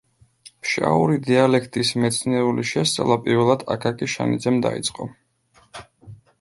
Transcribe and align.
ფშაური 0.61 1.17
დიალექტის 1.27 1.91
მეცნიერული 2.05 2.65
შესწავლა 2.71 3.19
პირველად 3.29 3.69
აკაკი 3.77 4.11
შანიძემ 4.17 4.61
დაიწყო. 4.67 5.11